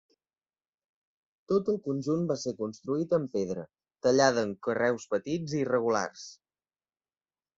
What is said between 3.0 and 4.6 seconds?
amb pedra, tallada en